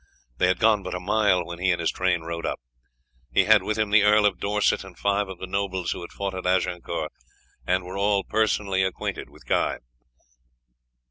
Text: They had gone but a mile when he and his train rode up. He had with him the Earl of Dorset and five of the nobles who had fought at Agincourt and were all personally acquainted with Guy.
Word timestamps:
They 0.39 0.47
had 0.47 0.57
gone 0.57 0.81
but 0.81 0.95
a 0.95 0.99
mile 0.99 1.45
when 1.45 1.59
he 1.59 1.71
and 1.71 1.79
his 1.79 1.91
train 1.91 2.21
rode 2.21 2.43
up. 2.43 2.59
He 3.31 3.43
had 3.43 3.61
with 3.61 3.77
him 3.77 3.91
the 3.91 4.01
Earl 4.01 4.25
of 4.25 4.39
Dorset 4.39 4.83
and 4.83 4.97
five 4.97 5.29
of 5.29 5.37
the 5.37 5.45
nobles 5.45 5.91
who 5.91 6.01
had 6.01 6.11
fought 6.11 6.33
at 6.33 6.47
Agincourt 6.47 7.11
and 7.67 7.83
were 7.83 7.97
all 7.99 8.23
personally 8.23 8.81
acquainted 8.81 9.29
with 9.29 9.45
Guy. 9.45 9.77